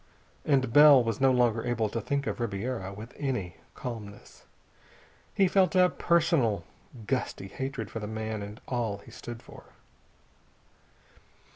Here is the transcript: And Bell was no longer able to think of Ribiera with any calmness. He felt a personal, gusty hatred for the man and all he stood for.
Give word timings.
And 0.45 0.73
Bell 0.73 1.03
was 1.03 1.21
no 1.21 1.31
longer 1.31 1.63
able 1.63 1.87
to 1.89 2.01
think 2.01 2.25
of 2.25 2.39
Ribiera 2.39 2.91
with 2.91 3.13
any 3.19 3.57
calmness. 3.75 4.45
He 5.35 5.47
felt 5.47 5.75
a 5.75 5.89
personal, 5.91 6.63
gusty 7.05 7.47
hatred 7.49 7.91
for 7.91 7.99
the 7.99 8.07
man 8.07 8.41
and 8.41 8.59
all 8.67 8.97
he 8.97 9.11
stood 9.11 9.43
for. 9.43 9.65